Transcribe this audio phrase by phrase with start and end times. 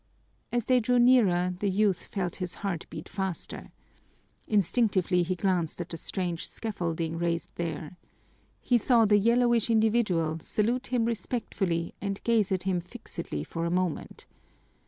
[0.51, 3.71] As they drew nearer the youth felt his heart beat faster.
[4.47, 7.97] Instinctively he glanced at the strange scaffolding raised there.
[8.61, 13.69] He saw the yellowish individual salute him respectfully and gaze at him fixedly for a
[13.69, 14.25] moment.